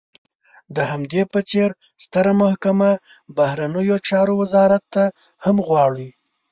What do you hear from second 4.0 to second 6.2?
چارو وزارت هم غواړي.